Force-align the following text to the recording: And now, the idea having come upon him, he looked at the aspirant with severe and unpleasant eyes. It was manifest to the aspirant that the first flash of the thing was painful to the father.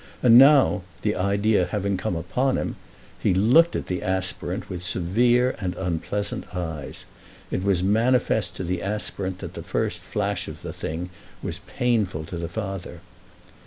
And 0.23 0.35
now, 0.35 0.81
the 1.03 1.15
idea 1.15 1.67
having 1.67 1.95
come 1.95 2.15
upon 2.15 2.57
him, 2.57 2.75
he 3.19 3.35
looked 3.35 3.75
at 3.75 3.85
the 3.85 4.01
aspirant 4.01 4.67
with 4.67 4.81
severe 4.81 5.55
and 5.61 5.75
unpleasant 5.75 6.55
eyes. 6.55 7.05
It 7.51 7.63
was 7.63 7.83
manifest 7.83 8.55
to 8.55 8.63
the 8.63 8.81
aspirant 8.81 9.37
that 9.45 9.53
the 9.53 9.61
first 9.61 9.99
flash 9.99 10.47
of 10.47 10.63
the 10.63 10.73
thing 10.73 11.11
was 11.43 11.59
painful 11.77 12.23
to 12.23 12.37
the 12.37 12.49
father. 12.49 13.01